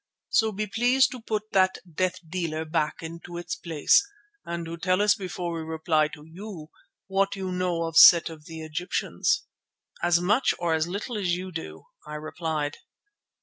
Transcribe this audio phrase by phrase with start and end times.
[0.29, 4.03] So be pleased to put that death dealer back into its place,
[4.43, 6.71] and to tell us before we reply to you,
[7.05, 9.43] what you know of Set of the Egyptians."
[10.01, 12.77] "As much or as little as you do," I replied.